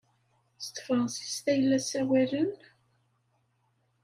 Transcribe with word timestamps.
S 0.63 0.65
tefṛensist 0.67 1.45
ay 1.53 1.61
la 1.63 1.79
ssawalen? 1.83 2.49